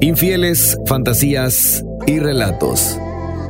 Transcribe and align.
Infieles, 0.00 0.76
fantasías 0.84 1.82
y 2.06 2.18
relatos. 2.18 2.98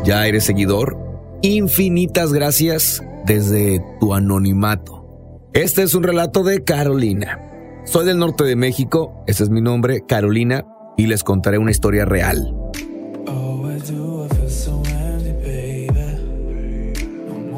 ¿Ya 0.04 0.28
eres 0.28 0.44
seguidor? 0.44 0.96
Infinitas 1.42 2.32
gracias 2.32 3.02
desde 3.24 3.82
tu 3.98 4.14
anonimato. 4.14 5.40
Este 5.54 5.82
es 5.82 5.96
un 5.96 6.04
relato 6.04 6.44
de 6.44 6.62
Carolina. 6.62 7.40
Soy 7.84 8.06
del 8.06 8.18
norte 8.18 8.44
de 8.44 8.54
México, 8.54 9.24
ese 9.26 9.42
es 9.42 9.50
mi 9.50 9.60
nombre, 9.60 10.04
Carolina, 10.06 10.64
y 10.96 11.06
les 11.06 11.24
contaré 11.24 11.58
una 11.58 11.72
historia 11.72 12.04
real. 12.04 12.54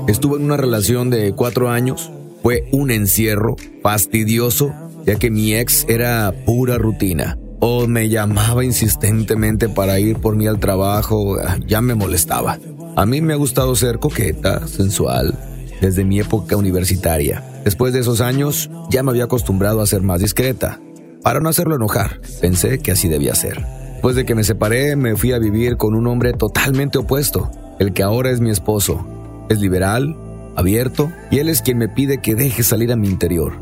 Estuve 0.09 0.39
en 0.39 0.45
una 0.45 0.57
relación 0.57 1.11
de 1.11 1.34
cuatro 1.34 1.68
años. 1.68 2.11
Fue 2.43 2.66
un 2.73 2.91
encierro 2.91 3.57
fastidioso, 3.82 4.73
ya 5.05 5.16
que 5.16 5.30
mi 5.30 5.55
ex 5.55 5.84
era 5.89 6.32
pura 6.46 6.79
rutina. 6.79 7.39
O 7.61 7.86
me 7.86 8.09
llamaba 8.09 8.64
insistentemente 8.64 9.68
para 9.68 9.99
ir 9.99 10.18
por 10.18 10.36
mí 10.36 10.46
al 10.46 10.61
trabajo, 10.61 11.36
ya 11.66 11.80
me 11.80 11.94
molestaba. 11.94 12.58
A 12.94 13.07
mí 13.07 13.21
me 13.21 13.32
ha 13.32 13.36
gustado 13.36 13.75
ser 13.75 13.99
coqueta, 13.99 14.66
sensual, 14.66 15.35
desde 15.80 16.04
mi 16.04 16.21
época 16.21 16.57
universitaria. 16.57 17.44
Después 17.64 17.93
de 17.93 18.00
esos 18.00 18.21
años, 18.21 18.71
ya 18.90 19.02
me 19.02 19.11
había 19.11 19.25
acostumbrado 19.25 19.80
a 19.80 19.86
ser 19.86 20.02
más 20.02 20.21
discreta. 20.21 20.80
Para 21.22 21.40
no 21.40 21.49
hacerlo 21.49 21.76
enojar, 21.76 22.21
pensé 22.40 22.79
que 22.79 22.93
así 22.93 23.08
debía 23.08 23.35
ser. 23.35 23.64
Después 23.93 24.14
de 24.14 24.25
que 24.25 24.36
me 24.36 24.44
separé, 24.44 24.94
me 24.94 25.16
fui 25.16 25.32
a 25.32 25.38
vivir 25.38 25.77
con 25.77 25.94
un 25.94 26.07
hombre 26.07 26.32
totalmente 26.32 26.99
opuesto, 26.99 27.50
el 27.80 27.93
que 27.93 28.04
ahora 28.04 28.30
es 28.30 28.40
mi 28.40 28.50
esposo. 28.50 29.04
Es 29.49 29.61
liberal, 29.61 30.16
abierto, 30.57 31.11
y 31.30 31.38
él 31.38 31.49
es 31.49 31.63
quien 31.63 31.79
me 31.79 31.88
pide 31.88 32.19
que 32.19 32.34
deje 32.34 32.62
salir 32.62 32.92
a 32.92 32.97
mi 32.97 33.08
interior, 33.08 33.52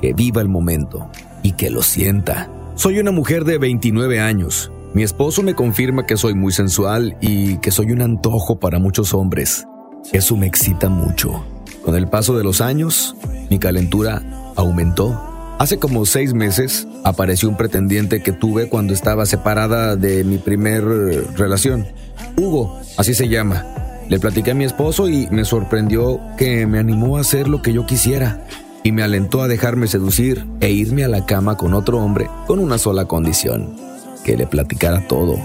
que 0.00 0.12
viva 0.12 0.42
el 0.42 0.48
momento 0.48 1.10
y 1.42 1.52
que 1.52 1.70
lo 1.70 1.82
sienta. 1.82 2.50
Soy 2.76 2.98
una 2.98 3.10
mujer 3.10 3.44
de 3.44 3.56
29 3.56 4.20
años. 4.20 4.70
Mi 4.92 5.02
esposo 5.02 5.42
me 5.42 5.54
confirma 5.54 6.04
que 6.04 6.18
soy 6.18 6.34
muy 6.34 6.52
sensual 6.52 7.16
y 7.22 7.56
que 7.56 7.70
soy 7.70 7.90
un 7.90 8.02
antojo 8.02 8.60
para 8.60 8.78
muchos 8.78 9.14
hombres. 9.14 9.66
Eso 10.12 10.36
me 10.36 10.46
excita 10.46 10.90
mucho. 10.90 11.42
Con 11.82 11.96
el 11.96 12.06
paso 12.06 12.36
de 12.36 12.44
los 12.44 12.60
años, 12.60 13.16
mi 13.48 13.58
calentura 13.58 14.52
aumentó. 14.56 15.18
Hace 15.58 15.78
como 15.78 16.04
seis 16.04 16.34
meses 16.34 16.86
apareció 17.02 17.48
un 17.48 17.56
pretendiente 17.56 18.22
que 18.22 18.32
tuve 18.32 18.68
cuando 18.68 18.92
estaba 18.92 19.24
separada 19.24 19.96
de 19.96 20.22
mi 20.22 20.36
primer 20.36 20.84
relación. 21.34 21.86
Hugo, 22.36 22.78
así 22.98 23.14
se 23.14 23.30
llama. 23.30 23.64
Le 24.10 24.20
platiqué 24.20 24.50
a 24.50 24.54
mi 24.54 24.64
esposo 24.64 25.08
y 25.08 25.28
me 25.30 25.46
sorprendió 25.46 26.20
que 26.36 26.66
me 26.66 26.78
animó 26.78 27.16
a 27.16 27.22
hacer 27.22 27.48
lo 27.48 27.62
que 27.62 27.72
yo 27.72 27.86
quisiera 27.86 28.46
y 28.86 28.92
me 28.92 29.02
alentó 29.02 29.42
a 29.42 29.48
dejarme 29.48 29.88
seducir 29.88 30.46
e 30.60 30.70
irme 30.70 31.02
a 31.02 31.08
la 31.08 31.26
cama 31.26 31.56
con 31.56 31.74
otro 31.74 31.98
hombre 31.98 32.30
con 32.46 32.60
una 32.60 32.78
sola 32.78 33.06
condición, 33.06 33.74
que 34.24 34.36
le 34.36 34.46
platicara 34.46 35.08
todo. 35.08 35.40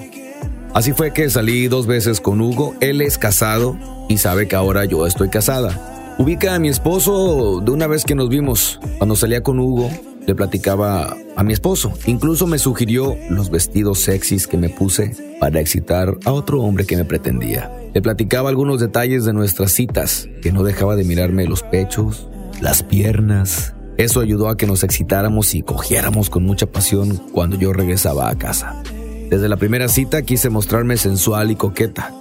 Así 0.75 0.93
fue 0.93 1.11
que 1.11 1.27
salí 1.31 1.67
dos 1.67 1.87
veces 1.87 2.21
con 2.21 2.39
Hugo, 2.39 2.75
él 2.81 3.01
es 3.01 3.17
casado 3.17 3.79
y 4.07 4.19
sabe 4.19 4.47
que 4.47 4.55
ahora 4.55 4.85
yo 4.85 5.07
estoy 5.07 5.29
casada. 5.29 6.13
Ubica 6.19 6.53
a 6.53 6.59
mi 6.59 6.69
esposo 6.69 7.61
de 7.61 7.71
una 7.71 7.87
vez 7.87 8.05
que 8.05 8.13
nos 8.13 8.29
vimos. 8.29 8.79
Cuando 8.99 9.15
salía 9.15 9.41
con 9.41 9.57
Hugo, 9.57 9.89
le 10.27 10.35
platicaba 10.35 11.17
a 11.35 11.43
mi 11.43 11.51
esposo. 11.51 11.93
Incluso 12.05 12.45
me 12.45 12.59
sugirió 12.59 13.17
los 13.31 13.49
vestidos 13.49 14.01
sexys 14.01 14.45
que 14.45 14.57
me 14.57 14.69
puse 14.69 15.15
para 15.39 15.59
excitar 15.59 16.15
a 16.25 16.31
otro 16.31 16.61
hombre 16.61 16.85
que 16.85 16.95
me 16.95 17.05
pretendía. 17.05 17.71
Le 17.95 18.03
platicaba 18.03 18.49
algunos 18.49 18.79
detalles 18.79 19.25
de 19.25 19.33
nuestras 19.33 19.71
citas, 19.71 20.29
que 20.43 20.51
no 20.51 20.61
dejaba 20.61 20.95
de 20.95 21.05
mirarme 21.05 21.47
los 21.47 21.63
pechos, 21.63 22.29
las 22.61 22.83
piernas. 22.83 23.75
Eso 23.97 24.21
ayudó 24.21 24.47
a 24.47 24.55
que 24.55 24.67
nos 24.67 24.83
excitáramos 24.83 25.53
y 25.53 25.63
cogiéramos 25.63 26.29
con 26.29 26.43
mucha 26.45 26.67
pasión 26.67 27.21
cuando 27.33 27.57
yo 27.57 27.73
regresaba 27.73 28.29
a 28.29 28.35
casa. 28.35 28.81
Desde 29.29 29.49
la 29.49 29.57
primera 29.57 29.87
cita 29.87 30.21
quise 30.21 30.49
mostrarme 30.49 30.97
sensual 30.97 31.51
y 31.51 31.55
coqueta. 31.55 32.13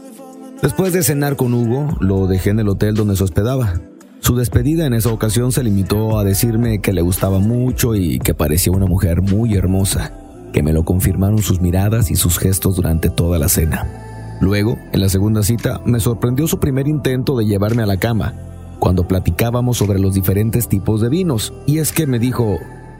Después 0.62 0.92
de 0.92 1.02
cenar 1.02 1.36
con 1.36 1.54
Hugo, 1.54 1.96
lo 2.00 2.26
dejé 2.26 2.50
en 2.50 2.60
el 2.60 2.68
hotel 2.68 2.94
donde 2.94 3.16
se 3.16 3.24
hospedaba. 3.24 3.80
Su 4.20 4.36
despedida 4.36 4.84
en 4.86 4.92
esa 4.92 5.10
ocasión 5.10 5.52
se 5.52 5.62
limitó 5.62 6.18
a 6.18 6.24
decirme 6.24 6.80
que 6.80 6.92
le 6.92 7.00
gustaba 7.00 7.38
mucho 7.38 7.94
y 7.94 8.18
que 8.18 8.34
parecía 8.34 8.72
una 8.72 8.86
mujer 8.86 9.22
muy 9.22 9.54
hermosa, 9.54 10.12
que 10.52 10.62
me 10.62 10.72
lo 10.72 10.84
confirmaron 10.84 11.38
sus 11.38 11.60
miradas 11.60 12.10
y 12.10 12.16
sus 12.16 12.38
gestos 12.38 12.76
durante 12.76 13.08
toda 13.08 13.38
la 13.38 13.48
cena. 13.48 14.36
Luego, 14.40 14.78
en 14.92 15.00
la 15.00 15.08
segunda 15.08 15.42
cita, 15.42 15.80
me 15.84 16.00
sorprendió 16.00 16.46
su 16.46 16.60
primer 16.60 16.88
intento 16.88 17.36
de 17.36 17.46
llevarme 17.46 17.82
a 17.82 17.86
la 17.86 17.96
cama, 17.96 18.34
cuando 18.80 19.06
platicábamos 19.06 19.76
sobre 19.76 20.00
los 20.00 20.14
diferentes 20.14 20.66
tipos 20.66 21.00
de 21.00 21.08
vinos, 21.08 21.52
y 21.66 21.78
es 21.78 21.92
que 21.92 22.06
me 22.06 22.18
dijo, 22.18 22.58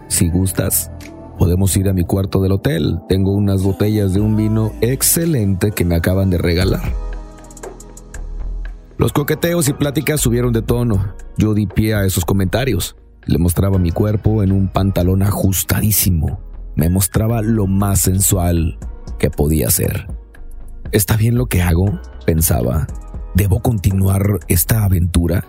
si 0.09 0.29
gustas, 0.29 0.91
podemos 1.39 1.77
ir 1.77 1.89
a 1.89 1.93
mi 1.93 2.05
cuarto 2.05 2.41
del 2.43 2.53
hotel, 2.53 3.01
tengo 3.09 3.33
unas 3.33 3.63
botellas 3.63 4.13
de 4.13 4.21
un 4.21 4.37
vino 4.37 4.73
excelente 4.83 5.73
que 5.73 5.85
me 5.85 5.97
acaban 5.97 6.31
de 6.31 6.39
regalar. 6.39 6.93
Los 8.99 9.13
coqueteos 9.15 9.67
y 9.69 9.73
pláticas 9.73 10.21
subieron 10.21 10.53
de 10.53 10.61
tono. 10.61 11.15
Yo 11.39 11.55
di 11.55 11.67
pie 11.67 11.95
a 11.95 12.05
esos 12.05 12.27
comentarios. 12.27 12.97
Le 13.25 13.39
mostraba 13.39 13.79
mi 13.79 13.93
cuerpo 13.93 14.43
en 14.43 14.53
un 14.53 14.69
pantalón 14.69 15.23
ajustadísimo. 15.23 16.39
Me 16.77 16.91
mostraba 16.91 17.41
lo 17.41 17.67
más 17.67 18.01
sensual 18.01 18.79
que 19.19 19.31
podía 19.31 19.71
ser. 19.71 20.07
¿Está 20.93 21.17
bien 21.17 21.37
lo 21.37 21.47
que 21.47 21.63
hago? 21.63 21.99
pensaba. 22.27 22.87
¿Debo 23.35 23.61
continuar 23.61 24.41
esta 24.49 24.85
aventura? 24.85 25.45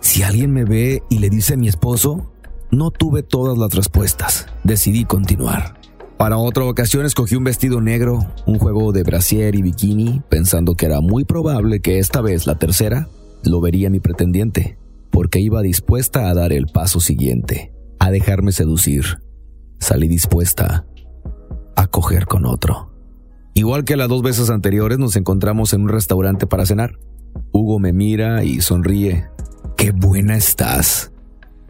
Si 0.00 0.22
alguien 0.22 0.52
me 0.52 0.64
ve 0.64 1.02
y 1.08 1.18
le 1.18 1.30
dice 1.30 1.54
a 1.54 1.56
mi 1.56 1.68
esposo, 1.68 2.32
no 2.70 2.90
tuve 2.90 3.22
todas 3.22 3.58
las 3.58 3.74
respuestas. 3.74 4.46
Decidí 4.64 5.04
continuar. 5.04 5.78
Para 6.16 6.38
otra 6.38 6.64
ocasión 6.64 7.04
escogí 7.04 7.36
un 7.36 7.44
vestido 7.44 7.80
negro, 7.80 8.26
un 8.46 8.58
juego 8.58 8.92
de 8.92 9.02
brasier 9.02 9.54
y 9.54 9.62
bikini, 9.62 10.22
pensando 10.30 10.74
que 10.74 10.86
era 10.86 11.00
muy 11.00 11.24
probable 11.24 11.80
que 11.80 11.98
esta 11.98 12.22
vez, 12.22 12.46
la 12.46 12.58
tercera, 12.58 13.08
lo 13.44 13.60
vería 13.60 13.90
mi 13.90 14.00
pretendiente, 14.00 14.78
porque 15.10 15.40
iba 15.40 15.60
dispuesta 15.60 16.30
a 16.30 16.34
dar 16.34 16.52
el 16.52 16.66
paso 16.66 17.00
siguiente, 17.00 17.72
a 17.98 18.10
dejarme 18.10 18.52
seducir. 18.52 19.18
Salí 19.78 20.08
dispuesta 20.08 20.86
a 21.76 21.86
coger 21.86 22.26
con 22.26 22.46
otro. 22.46 22.92
Igual 23.52 23.84
que 23.84 23.96
las 23.96 24.08
dos 24.08 24.22
veces 24.22 24.48
anteriores 24.48 24.98
nos 24.98 25.16
encontramos 25.16 25.74
en 25.74 25.82
un 25.82 25.88
restaurante 25.90 26.46
para 26.46 26.66
cenar. 26.66 26.98
Hugo 27.52 27.78
me 27.78 27.92
mira 27.92 28.42
y 28.42 28.62
sonríe. 28.62 29.26
¡Qué 29.76 29.92
buena 29.92 30.36
estás! 30.36 31.12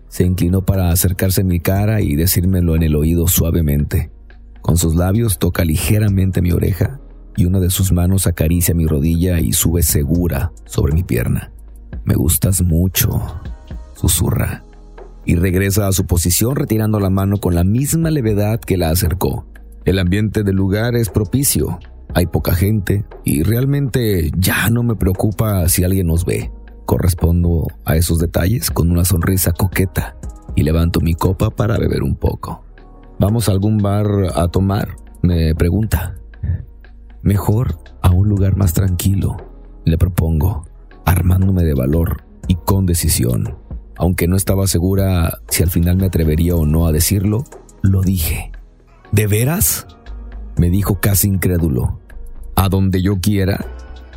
Se 0.09 0.25
inclinó 0.25 0.63
para 0.63 0.91
acercarse 0.91 1.43
a 1.43 1.45
mi 1.45 1.61
cara 1.61 2.01
y 2.01 2.17
decírmelo 2.17 2.77
en 2.77 2.83
el 2.83 2.97
oído 2.97 3.29
suavemente. 3.29 4.11
Con 4.63 4.77
sus 4.77 4.97
labios 4.97 5.39
toca 5.39 5.65
ligeramente 5.65 6.43
mi 6.43 6.53
oreja 6.53 7.01
y 7.37 7.45
una 7.45 7.61
de 7.61 7.71
sus 7.71 7.93
manos 7.93 8.27
acaricia 8.27 8.75
mi 8.75 8.87
rodilla 8.87 9.41
y 9.41 9.53
sube 9.53 9.83
segura 9.83 10.53
sobre 10.65 10.95
mi 10.95 11.03
pierna. 11.03 11.53
Me 12.05 12.15
gustas 12.15 12.63
mucho, 12.63 13.41
susurra, 13.95 14.65
y 15.25 15.35
regresa 15.37 15.87
a 15.87 15.93
su 15.93 16.07
posición 16.07 16.57
retirando 16.57 16.99
la 17.01 17.11
mano 17.11 17.39
con 17.39 17.55
la 17.55 17.65
misma 17.65 18.11
levedad 18.11 18.61
que 18.61 18.77
la 18.77 18.91
acercó. 18.91 19.47
El 19.85 19.99
ambiente 19.99 20.43
del 20.43 20.57
lugar 20.57 20.95
es 20.95 21.11
propicio, 21.11 21.79
hay 22.15 22.27
poca 22.27 22.55
gente 22.55 23.05
y 23.25 23.43
realmente 23.43 24.31
ya 24.39 24.71
no 24.71 24.83
me 24.83 24.97
preocupa 24.97 25.69
si 25.69 25.85
alguien 25.85 26.07
nos 26.07 26.25
ve. 26.25 26.51
Correspondo 26.87 27.67
a 27.85 27.97
esos 27.97 28.21
detalles 28.21 28.71
con 28.71 28.93
una 28.93 29.05
sonrisa 29.05 29.53
coqueta 29.53 30.17
y 30.55 30.63
levanto 30.63 31.01
mi 31.01 31.15
copa 31.15 31.51
para 31.51 31.79
beber 31.79 32.03
un 32.03 32.15
poco. 32.15 32.65
¿Vamos 33.19 33.49
a 33.49 33.53
algún 33.53 33.79
bar 33.79 34.07
a 34.35 34.49
tomar? 34.49 34.97
Me 35.21 35.55
pregunta. 35.55 36.15
Mejor 37.23 37.79
a 38.03 38.11
un 38.11 38.29
lugar 38.29 38.57
más 38.57 38.73
tranquilo, 38.73 39.37
le 39.85 39.99
propongo, 39.99 40.65
armándome 41.05 41.65
de 41.65 41.75
valor 41.75 42.25
y 42.47 42.55
con 42.55 42.87
decisión. 42.87 43.57
Aunque 43.97 44.29
no 44.29 44.37
estaba 44.37 44.69
segura 44.69 45.39
si 45.49 45.65
al 45.65 45.71
final 45.71 45.97
me 45.97 46.07
atrevería 46.07 46.55
o 46.55 46.67
no 46.67 46.87
a 46.87 46.93
decirlo, 46.93 47.43
lo 47.83 48.03
dije. 48.03 48.53
¿De 49.11 49.27
veras? 49.27 49.87
me 50.57 50.71
dijo 50.71 51.01
casi 51.01 51.27
incrédulo. 51.27 52.01
A 52.55 52.69
donde 52.69 53.03
yo 53.03 53.21
quiera, 53.21 53.67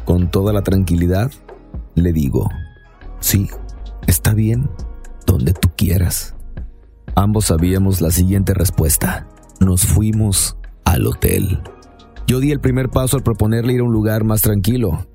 con 0.06 0.30
toda 0.30 0.54
la 0.54 0.62
tranquilidad, 0.62 1.32
le 1.96 2.14
digo, 2.14 2.50
sí, 3.20 3.50
está 4.08 4.34
bien, 4.34 4.70
donde 5.26 5.54
tú 5.54 5.70
quieras. 5.76 6.36
Ambos 7.16 7.46
sabíamos 7.46 8.02
la 8.02 8.12
siguiente 8.12 8.54
respuesta. 8.54 9.28
Nos 9.60 9.86
fuimos 9.86 10.58
al 10.86 11.06
hotel. 11.06 11.60
Yo 12.28 12.40
di 12.40 12.52
el 12.52 12.60
primer 12.60 12.90
paso 12.90 13.18
al 13.18 13.24
proponerle 13.24 13.74
ir 13.74 13.82
a 13.82 13.84
un 13.84 13.92
lugar 13.92 14.24
más 14.24 14.42
tranquilo. 14.42 15.08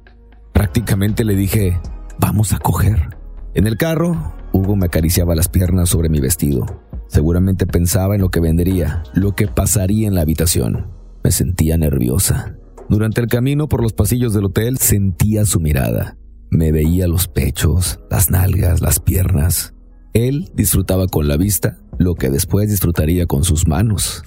Prácticamente 0.53 1.25
le 1.25 1.35
dije, 1.37 1.81
vamos 2.19 2.53
a 2.53 2.59
coger. 2.59 3.17
En 3.55 3.67
el 3.67 3.77
carro, 3.77 4.35
Hugo 4.53 4.77
me 4.77 4.87
acariciaba 4.87 5.35
las 5.35 5.49
piernas 5.49 5.89
sobre 5.89 6.09
mi 6.09 6.21
vestido. 6.21 6.67
Seguramente 7.07 7.67
pensaba 7.67 8.17
en 8.17 8.21
lo 8.21 8.31
que 8.31 8.41
vendría, 8.41 9.03
lo 9.15 9.35
que 9.35 9.47
pasaría 9.47 10.09
en 10.09 10.15
la 10.15 10.23
habitación. 10.23 10.89
Me 11.23 11.31
sentía 11.31 11.77
nerviosa. 11.79 12.57
Durante 12.89 13.21
el 13.21 13.29
camino 13.29 13.69
por 13.69 13.83
los 13.83 13.93
pasillos 13.93 14.35
del 14.35 14.47
hotel 14.47 14.79
sentía 14.79 15.45
su 15.45 15.61
mirada. 15.61 16.17
Me 16.55 16.71
veía 16.71 17.09
los 17.09 17.27
pechos, 17.27 17.99
las 18.09 18.31
nalgas, 18.31 18.81
las 18.81 19.01
piernas. 19.01 19.75
Él 20.13 20.53
disfrutaba 20.55 21.09
con 21.09 21.27
la 21.27 21.37
vista 21.37 21.79
lo 21.99 22.15
que 22.15 22.31
después 22.31 22.71
disfrutaría 22.71 23.27
con 23.27 23.43
sus 23.43 23.67
manos. 23.67 24.23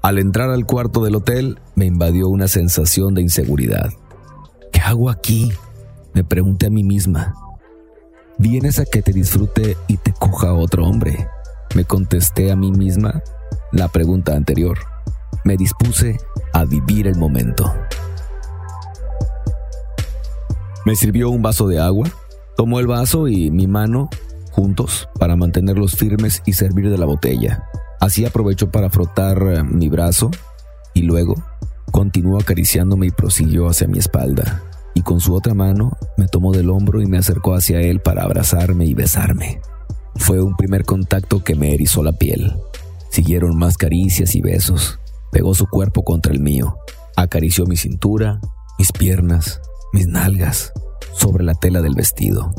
Al 0.00 0.18
entrar 0.18 0.48
al 0.48 0.64
cuarto 0.64 1.04
del 1.04 1.16
hotel, 1.16 1.58
me 1.74 1.84
invadió 1.84 2.30
una 2.30 2.48
sensación 2.48 3.12
de 3.12 3.20
inseguridad. 3.20 3.90
¿Qué 4.72 4.80
hago 4.80 5.10
aquí? 5.10 5.52
Me 6.14 6.24
pregunté 6.24 6.64
a 6.64 6.70
mí 6.70 6.82
misma. 6.82 7.34
¿Vienes 8.38 8.78
a 8.78 8.86
que 8.86 9.02
te 9.02 9.12
disfrute 9.12 9.76
y 9.86 9.98
te 9.98 10.14
coja 10.14 10.54
otro 10.54 10.86
hombre? 10.86 11.28
Me 11.74 11.84
contesté 11.84 12.50
a 12.50 12.56
mí 12.56 12.72
misma 12.72 13.22
la 13.70 13.88
pregunta 13.88 14.34
anterior. 14.34 14.78
Me 15.44 15.58
dispuse 15.58 16.16
a 16.54 16.64
vivir 16.64 17.06
el 17.06 17.18
momento. 17.18 17.70
Me 20.90 20.96
sirvió 20.96 21.30
un 21.30 21.40
vaso 21.40 21.68
de 21.68 21.78
agua, 21.78 22.10
tomó 22.56 22.80
el 22.80 22.88
vaso 22.88 23.28
y 23.28 23.52
mi 23.52 23.68
mano 23.68 24.10
juntos 24.50 25.08
para 25.20 25.36
mantenerlos 25.36 25.94
firmes 25.94 26.42
y 26.46 26.54
servir 26.54 26.90
de 26.90 26.98
la 26.98 27.06
botella. 27.06 27.62
Así 28.00 28.24
aprovechó 28.24 28.72
para 28.72 28.90
frotar 28.90 29.40
eh, 29.40 29.62
mi 29.62 29.88
brazo 29.88 30.32
y 30.92 31.02
luego 31.02 31.36
continuó 31.92 32.40
acariciándome 32.40 33.06
y 33.06 33.10
prosiguió 33.12 33.68
hacia 33.68 33.86
mi 33.86 34.00
espalda 34.00 34.64
y 34.92 35.02
con 35.02 35.20
su 35.20 35.32
otra 35.32 35.54
mano 35.54 35.96
me 36.16 36.26
tomó 36.26 36.50
del 36.50 36.70
hombro 36.70 37.00
y 37.00 37.06
me 37.06 37.18
acercó 37.18 37.54
hacia 37.54 37.80
él 37.80 38.00
para 38.00 38.24
abrazarme 38.24 38.84
y 38.84 38.94
besarme. 38.94 39.60
Fue 40.16 40.42
un 40.42 40.56
primer 40.56 40.84
contacto 40.84 41.44
que 41.44 41.54
me 41.54 41.72
erizó 41.72 42.02
la 42.02 42.14
piel. 42.14 42.56
Siguieron 43.10 43.56
más 43.56 43.76
caricias 43.76 44.34
y 44.34 44.40
besos. 44.40 44.98
Pegó 45.30 45.54
su 45.54 45.68
cuerpo 45.68 46.02
contra 46.02 46.32
el 46.32 46.40
mío. 46.40 46.78
Acarició 47.14 47.64
mi 47.64 47.76
cintura, 47.76 48.40
mis 48.76 48.90
piernas, 48.90 49.60
mis 49.92 50.06
nalgas, 50.06 50.72
sobre 51.12 51.44
la 51.44 51.54
tela 51.54 51.80
del 51.80 51.94
vestido. 51.94 52.52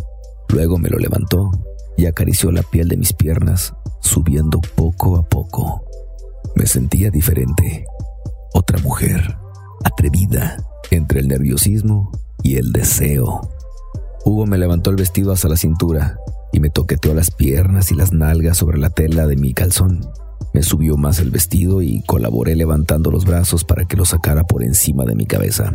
Luego 0.50 0.78
me 0.78 0.90
lo 0.90 0.98
levantó 0.98 1.52
y 1.98 2.06
acarició 2.06 2.52
la 2.52 2.64
piel 2.64 2.88
de 2.88 2.98
mis 2.98 3.14
piernas, 3.14 3.74
subiendo 4.02 4.60
poco 4.76 5.18
a 5.18 5.24
poco. 5.24 5.86
Me 6.56 6.66
sentía 6.66 7.10
diferente. 7.10 7.86
Otra 8.54 8.80
mujer, 8.80 9.38
atrevida, 9.84 10.58
entre 10.90 11.22
el 11.22 11.28
nerviosismo 11.28 12.12
y 12.44 12.58
el 12.58 12.72
deseo. 12.72 13.42
Hugo 14.26 14.46
me 14.46 14.58
levantó 14.58 14.90
el 14.90 14.98
vestido 14.98 15.32
hasta 15.32 15.48
la 15.48 15.58
cintura 15.58 16.18
y 16.52 16.60
me 16.60 16.70
toqueteó 16.70 17.14
las 17.14 17.32
piernas 17.32 17.92
y 17.92 17.96
las 17.96 18.12
nalgas 18.12 18.58
sobre 18.58 18.78
la 18.78 18.90
tela 18.90 19.26
de 19.26 19.38
mi 19.38 19.54
calzón. 19.54 20.02
Me 20.54 20.64
subió 20.64 20.98
más 20.98 21.20
el 21.20 21.32
vestido 21.32 21.82
y 21.82 22.04
colaboré 22.04 22.56
levantando 22.56 23.10
los 23.10 23.26
brazos 23.26 23.64
para 23.64 23.86
que 23.86 23.96
lo 23.96 24.06
sacara 24.06 24.44
por 24.44 24.64
encima 24.64 25.06
de 25.06 25.16
mi 25.16 25.26
cabeza. 25.26 25.74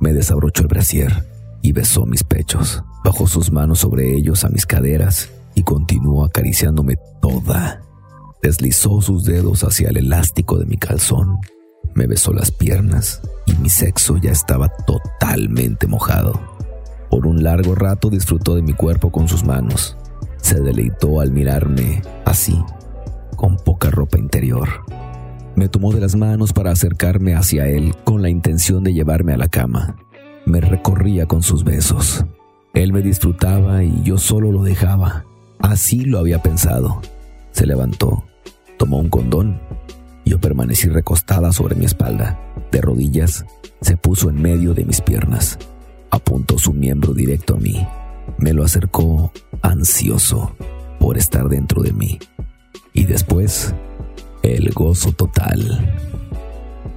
Me 0.00 0.12
desabrochó 0.12 0.62
el 0.62 0.68
brasier 0.68 1.24
y 1.62 1.72
besó 1.72 2.06
mis 2.06 2.24
pechos. 2.24 2.82
Bajó 3.04 3.26
sus 3.26 3.52
manos 3.52 3.80
sobre 3.80 4.14
ellos 4.14 4.44
a 4.44 4.48
mis 4.48 4.66
caderas 4.66 5.30
y 5.54 5.62
continuó 5.62 6.24
acariciándome 6.24 6.96
toda. 7.20 7.82
Deslizó 8.42 9.00
sus 9.02 9.24
dedos 9.24 9.62
hacia 9.62 9.90
el 9.90 9.98
elástico 9.98 10.58
de 10.58 10.64
mi 10.64 10.76
calzón 10.76 11.38
me 11.94 12.06
besó 12.06 12.32
las 12.32 12.50
piernas 12.50 13.20
y 13.46 13.54
mi 13.54 13.68
sexo 13.68 14.16
ya 14.16 14.30
estaba 14.30 14.68
totalmente 14.68 15.86
mojado. 15.86 16.40
Por 17.10 17.26
un 17.26 17.42
largo 17.42 17.74
rato 17.74 18.10
disfrutó 18.10 18.54
de 18.54 18.62
mi 18.62 18.72
cuerpo 18.72 19.10
con 19.10 19.28
sus 19.28 19.44
manos. 19.44 19.96
Se 20.40 20.60
deleitó 20.60 21.20
al 21.20 21.32
mirarme 21.32 22.02
así, 22.24 22.58
con 23.36 23.56
poca 23.56 23.90
ropa 23.90 24.18
interior. 24.18 24.68
Me 25.56 25.68
tomó 25.68 25.92
de 25.92 26.00
las 26.00 26.16
manos 26.16 26.52
para 26.52 26.70
acercarme 26.70 27.34
hacia 27.34 27.66
él 27.66 27.94
con 28.04 28.22
la 28.22 28.30
intención 28.30 28.84
de 28.84 28.92
llevarme 28.92 29.34
a 29.34 29.36
la 29.36 29.48
cama. 29.48 29.96
Me 30.46 30.60
recorría 30.60 31.26
con 31.26 31.42
sus 31.42 31.64
besos. 31.64 32.24
Él 32.72 32.92
me 32.92 33.02
disfrutaba 33.02 33.82
y 33.82 34.02
yo 34.02 34.18
solo 34.18 34.52
lo 34.52 34.62
dejaba. 34.62 35.24
Así 35.58 36.04
lo 36.04 36.18
había 36.18 36.42
pensado. 36.42 37.02
Se 37.50 37.66
levantó, 37.66 38.24
tomó 38.78 38.98
un 38.98 39.08
condón 39.08 39.60
yo 40.30 40.40
permanecí 40.40 40.88
recostada 40.88 41.52
sobre 41.52 41.74
mi 41.74 41.84
espalda. 41.84 42.38
De 42.70 42.80
rodillas, 42.80 43.44
se 43.80 43.96
puso 43.96 44.30
en 44.30 44.40
medio 44.40 44.74
de 44.74 44.84
mis 44.84 45.00
piernas. 45.00 45.58
Apuntó 46.10 46.56
su 46.56 46.72
miembro 46.72 47.14
directo 47.14 47.54
a 47.54 47.58
mí. 47.58 47.84
Me 48.38 48.52
lo 48.52 48.62
acercó 48.62 49.32
ansioso 49.60 50.54
por 51.00 51.18
estar 51.18 51.48
dentro 51.48 51.82
de 51.82 51.92
mí. 51.92 52.20
Y 52.92 53.06
después, 53.06 53.74
el 54.56 54.70
gozo 54.72 55.12
total. 55.12 55.94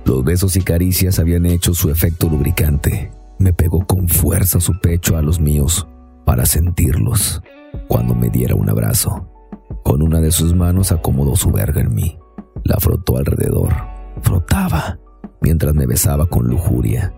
Los 0.06 0.24
besos 0.24 0.56
y 0.58 0.62
caricias 0.62 1.20
habían 1.20 1.46
hecho 1.46 1.74
su 1.74 1.90
efecto 1.90 2.30
lubricante. 2.30 3.12
Me 3.40 3.54
pegó 3.54 3.86
con 3.86 4.08
fuerza 4.08 4.60
su 4.60 4.80
pecho 4.80 5.18
a 5.18 5.22
los 5.22 5.40
míos 5.40 5.88
para 6.26 6.46
sentirlos 6.46 7.42
cuando 7.88 8.16
me 8.16 8.30
diera 8.30 8.56
un 8.56 8.70
abrazo. 8.70 9.30
Con 9.84 10.02
una 10.02 10.20
de 10.22 10.32
sus 10.32 10.54
manos 10.54 10.92
acomodó 10.92 11.36
su 11.36 11.52
verga 11.52 11.82
en 11.82 11.94
mí. 11.94 12.18
La 12.64 12.78
frotó 12.78 13.18
alrededor. 13.18 13.74
Frotaba 14.22 15.00
mientras 15.42 15.74
me 15.74 15.86
besaba 15.86 16.26
con 16.26 16.48
lujuria. 16.48 17.14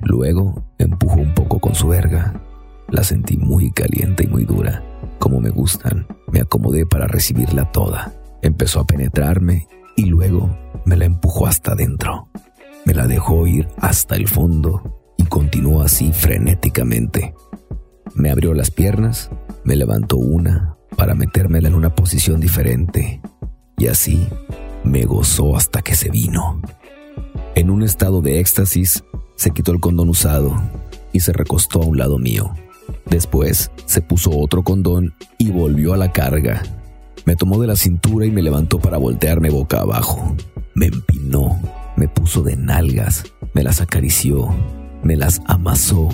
Luego 0.00 0.64
empujó 0.78 1.16
un 1.16 1.34
poco 1.34 1.60
con 1.60 1.74
su 1.74 1.88
verga. 1.88 2.40
La 2.88 3.04
sentí 3.04 3.36
muy 3.36 3.70
caliente 3.70 4.24
y 4.24 4.26
muy 4.26 4.44
dura, 4.44 4.82
como 5.18 5.40
me 5.40 5.50
gustan. 5.50 6.06
Me 6.30 6.40
acomodé 6.40 6.84
para 6.84 7.06
recibirla 7.06 7.70
toda. 7.72 8.12
Empezó 8.42 8.80
a 8.80 8.86
penetrarme 8.86 9.68
y 9.96 10.06
luego 10.06 10.56
me 10.84 10.96
la 10.96 11.04
empujó 11.04 11.46
hasta 11.46 11.72
adentro. 11.72 12.28
Me 12.84 12.94
la 12.94 13.06
dejó 13.06 13.46
ir 13.46 13.68
hasta 13.78 14.16
el 14.16 14.28
fondo 14.28 15.00
y 15.16 15.24
continuó 15.24 15.82
así 15.82 16.12
frenéticamente. 16.12 17.34
Me 18.14 18.30
abrió 18.30 18.52
las 18.52 18.70
piernas, 18.70 19.30
me 19.64 19.76
levantó 19.76 20.16
una 20.16 20.76
para 20.96 21.14
metérmela 21.14 21.68
en 21.68 21.74
una 21.74 21.94
posición 21.94 22.40
diferente 22.40 23.20
y 23.78 23.86
así 23.86 24.26
me 24.84 25.04
gozó 25.04 25.56
hasta 25.56 25.82
que 25.82 25.94
se 25.94 26.10
vino. 26.10 26.60
En 27.54 27.70
un 27.70 27.82
estado 27.82 28.20
de 28.22 28.40
éxtasis, 28.40 29.04
se 29.36 29.50
quitó 29.50 29.72
el 29.72 29.80
condón 29.80 30.08
usado 30.08 30.60
y 31.12 31.20
se 31.20 31.32
recostó 31.32 31.82
a 31.82 31.86
un 31.86 31.98
lado 31.98 32.18
mío. 32.18 32.52
Después 33.06 33.70
se 33.86 34.02
puso 34.02 34.30
otro 34.30 34.62
condón 34.62 35.14
y 35.38 35.50
volvió 35.50 35.94
a 35.94 35.96
la 35.96 36.12
carga. 36.12 36.62
Me 37.24 37.36
tomó 37.36 37.60
de 37.60 37.66
la 37.66 37.76
cintura 37.76 38.26
y 38.26 38.30
me 38.30 38.42
levantó 38.42 38.78
para 38.78 38.98
voltearme 38.98 39.50
boca 39.50 39.80
abajo. 39.80 40.36
Me 40.74 40.86
empinó, 40.86 41.60
me 41.96 42.08
puso 42.08 42.42
de 42.42 42.56
nalgas, 42.56 43.24
me 43.54 43.62
las 43.62 43.80
acarició, 43.80 44.48
me 45.02 45.16
las 45.16 45.40
amasó, 45.46 46.08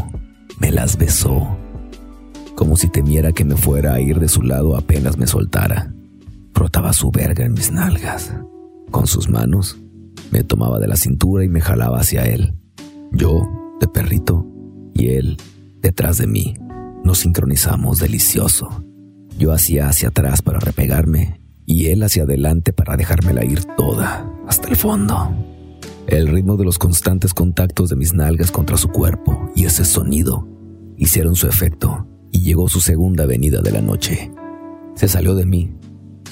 me 0.59 0.71
las 0.73 0.99
besó, 0.99 1.57
como 2.59 2.77
si 2.77 2.89
temiera 2.89 3.31
que 3.31 3.45
me 3.45 3.55
fuera 3.55 3.95
a 3.95 4.01
ir 4.01 4.19
de 4.19 4.27
su 4.27 4.43
lado 4.43 4.77
apenas 4.77 5.17
me 5.17 5.29
soltara. 5.29 5.95
Frotaba 6.53 6.93
su 6.93 7.13
verga 7.13 7.45
en 7.45 7.53
mis 7.53 7.71
nalgas. 7.71 8.35
Con 8.91 9.07
sus 9.07 9.29
manos, 9.29 9.79
me 10.33 10.43
tomaba 10.43 10.81
de 10.81 10.89
la 10.89 10.97
cintura 10.97 11.45
y 11.45 11.49
me 11.49 11.61
jalaba 11.61 12.01
hacia 12.01 12.25
él. 12.25 12.57
Yo, 13.13 13.49
de 13.81 13.87
perrito, 13.87 14.45
y 14.93 15.11
él, 15.11 15.37
detrás 15.83 16.19
de 16.19 16.27
mí. 16.27 16.57
Nos 17.05 17.19
sincronizamos 17.19 18.01
delicioso. 18.01 18.85
Yo 19.39 19.53
hacía 19.53 19.89
hacia 19.89 20.09
atrás 20.09 20.43
para 20.43 20.59
repegarme 20.59 21.41
y 21.65 21.87
él 21.87 22.03
hacia 22.03 22.25
adelante 22.25 22.73
para 22.73 22.97
dejármela 22.97 23.45
ir 23.45 23.63
toda, 23.77 24.33
hasta 24.49 24.69
el 24.69 24.77
fondo. 24.77 25.33
El 26.09 26.27
ritmo 26.27 26.57
de 26.57 26.65
los 26.65 26.79
constantes 26.79 27.35
contactos 27.35 27.91
de 27.91 27.97
mis 27.97 28.15
nalgas 28.15 28.51
contra 28.51 28.77
su 28.77 28.89
cuerpo 28.89 29.51
y 29.55 29.67
ese 29.67 29.85
sonido 29.85 30.49
hicieron 30.97 31.37
su 31.37 31.47
efecto 31.47 32.09
y 32.33 32.41
llegó 32.41 32.69
su 32.69 32.81
segunda 32.81 33.27
venida 33.27 33.61
de 33.61 33.71
la 33.71 33.81
noche. 33.81 34.33
Se 34.95 35.07
salió 35.07 35.35
de 35.35 35.47
mí, 35.47 35.73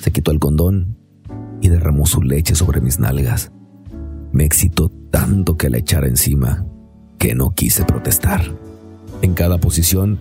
se 0.00 0.10
quitó 0.10 0.32
el 0.32 0.40
condón 0.40 0.98
y 1.60 1.68
derramó 1.68 2.06
su 2.06 2.22
leche 2.22 2.54
sobre 2.54 2.80
mis 2.80 2.98
nalgas. 2.98 3.52
Me 4.32 4.44
excitó 4.44 4.90
tanto 5.10 5.56
que 5.56 5.70
la 5.70 5.78
echara 5.78 6.08
encima 6.08 6.66
que 7.18 7.34
no 7.34 7.50
quise 7.50 7.84
protestar. 7.84 8.42
En 9.22 9.34
cada 9.34 9.58
posición 9.58 10.20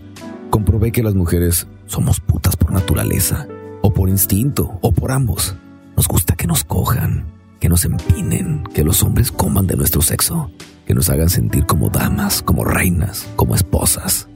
comprobé 0.49 0.91
que 0.91 1.03
las 1.03 1.15
mujeres 1.15 1.67
somos 1.87 2.19
putas 2.19 2.55
por 2.55 2.71
naturaleza, 2.71 3.47
o 3.81 3.93
por 3.93 4.09
instinto, 4.09 4.79
o 4.81 4.91
por 4.91 5.11
ambos. 5.11 5.55
Nos 5.95 6.07
gusta 6.07 6.35
que 6.35 6.47
nos 6.47 6.63
cojan, 6.63 7.25
que 7.59 7.69
nos 7.69 7.85
empinen, 7.85 8.63
que 8.73 8.83
los 8.83 9.03
hombres 9.03 9.31
coman 9.31 9.67
de 9.67 9.75
nuestro 9.75 10.01
sexo, 10.01 10.51
que 10.85 10.93
nos 10.93 11.09
hagan 11.09 11.29
sentir 11.29 11.65
como 11.65 11.89
damas, 11.89 12.41
como 12.41 12.63
reinas, 12.63 13.27
como 13.35 13.55
esposas, 13.55 14.27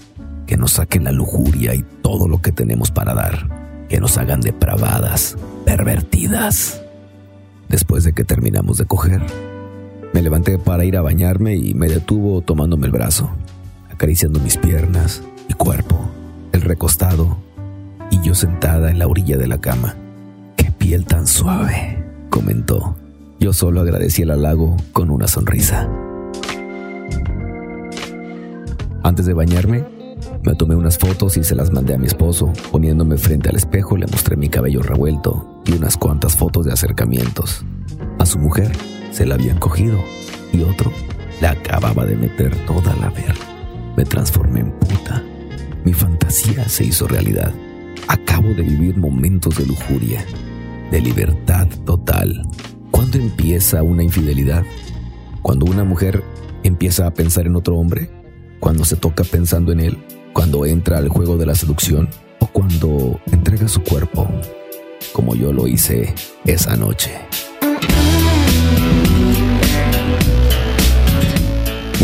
que 0.46 0.58
nos 0.58 0.74
saquen 0.74 1.04
la 1.04 1.12
lujuria 1.12 1.76
y 1.76 1.84
todo 2.02 2.28
lo 2.28 2.42
que 2.42 2.52
tenemos 2.52 2.92
para 2.92 3.14
dar, 3.14 3.86
que 3.88 4.00
nos 4.00 4.18
hagan 4.18 4.42
depravadas, 4.42 5.38
pervertidas. 5.66 6.82
Después 7.68 8.04
de 8.04 8.14
que 8.14 8.24
terminamos 8.24 8.78
de 8.78 8.86
coger, 8.86 9.22
me 10.14 10.22
levanté 10.22 10.58
para 10.58 10.86
ir 10.86 10.98
a 10.98 11.02
bañarme 11.02 11.56
y 11.56 11.76
me 11.76 11.88
detuvo 11.88 12.42
tomándome 12.42 12.88
el 12.88 12.92
brazo, 12.92 13.30
acariciando 13.92 14.40
mis 14.40 14.58
piernas, 14.58 15.22
mi 15.50 15.56
cuerpo, 15.56 16.00
el 16.52 16.62
recostado 16.62 17.38
y 18.12 18.22
yo 18.22 18.36
sentada 18.36 18.92
en 18.92 19.00
la 19.00 19.08
orilla 19.08 19.36
de 19.36 19.48
la 19.48 19.58
cama. 19.60 19.96
¡Qué 20.56 20.72
piel 20.72 21.06
tan 21.06 21.26
suave! 21.26 22.06
comentó. 22.30 22.96
Yo 23.40 23.52
solo 23.52 23.82
agradecí 23.82 24.22
el 24.22 24.30
halago 24.30 24.78
con 24.94 25.10
una 25.10 25.28
sonrisa. 25.28 25.90
Antes 29.02 29.26
de 29.26 29.34
bañarme, 29.34 29.86
me 30.44 30.54
tomé 30.54 30.76
unas 30.76 31.00
fotos 31.00 31.36
y 31.38 31.44
se 31.44 31.56
las 31.56 31.72
mandé 31.72 31.96
a 31.96 31.98
mi 31.98 32.06
esposo. 32.06 32.54
Poniéndome 32.72 33.18
frente 33.18 33.50
al 33.50 33.56
espejo 33.56 33.98
le 33.98 34.06
mostré 34.06 34.38
mi 34.38 34.50
cabello 34.50 34.84
revuelto 34.84 35.64
y 35.66 35.72
unas 35.72 35.98
cuantas 35.98 36.36
fotos 36.36 36.66
de 36.66 36.74
acercamientos. 36.74 37.66
A 38.20 38.28
su 38.28 38.38
mujer 38.38 38.72
se 39.12 39.26
la 39.26 39.34
habían 39.34 39.58
cogido 39.58 39.98
y 40.54 40.62
otro 40.62 40.92
le 41.42 41.48
acababa 41.48 42.06
de 42.06 42.16
meter 42.16 42.56
toda 42.68 42.96
la 42.98 43.10
verga. 43.10 43.34
Me 43.98 44.04
transformé 44.06 44.60
en 44.60 44.72
puta. 44.74 45.24
Mi 45.90 45.96
fantasía 45.96 46.70
se 46.70 46.86
hizo 46.86 47.08
realidad. 47.08 47.52
Acabo 48.08 48.50
de 48.50 48.62
vivir 48.62 48.96
momentos 48.96 49.58
de 49.58 49.66
lujuria, 49.66 50.24
de 50.92 51.02
libertad 51.02 51.68
total. 51.84 52.48
¿Cuándo 52.92 53.18
empieza 53.18 53.82
una 53.82 54.04
infidelidad? 54.04 54.64
Cuando 55.42 55.66
una 55.66 55.84
mujer 55.84 56.24
empieza 56.62 57.08
a 57.08 57.14
pensar 57.16 57.48
en 57.48 57.56
otro 57.56 57.76
hombre, 57.76 58.08
cuando 58.60 58.86
se 58.86 58.98
toca 58.98 59.24
pensando 59.24 59.72
en 59.72 59.80
él, 59.80 59.98
cuando 60.32 60.64
entra 60.68 61.00
al 61.00 61.10
juego 61.10 61.38
de 61.38 61.48
la 61.48 61.56
seducción 61.56 62.08
o 62.38 62.46
cuando 62.46 63.20
entrega 63.32 63.68
su 63.68 63.82
cuerpo, 63.82 64.30
como 65.12 65.34
yo 65.34 65.52
lo 65.52 65.68
hice 65.68 66.14
esa 66.46 66.76
noche. 66.76 67.14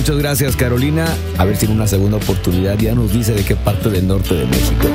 Muchas 0.05 0.19
gracias 0.19 0.55
Carolina. 0.55 1.07
A 1.39 1.45
ver 1.45 1.57
si 1.57 1.65
en 1.65 1.71
una 1.71 1.87
segunda 1.87 2.17
oportunidad 2.17 2.77
ya 2.77 2.93
nos 2.93 3.11
dice 3.11 3.33
de 3.33 3.43
qué 3.43 3.55
parte 3.55 3.89
del 3.89 4.07
norte 4.07 4.35
de 4.35 4.45
México. 4.45 4.87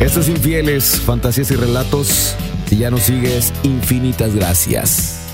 Estos 0.00 0.30
infieles, 0.30 0.98
fantasías 1.04 1.50
y 1.50 1.56
relatos. 1.56 2.34
Si 2.64 2.78
ya 2.78 2.90
nos 2.90 3.02
sigues, 3.02 3.52
infinitas 3.64 4.34
gracias. 4.34 5.29